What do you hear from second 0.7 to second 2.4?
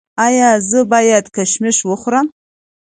باید کشمش وخورم؟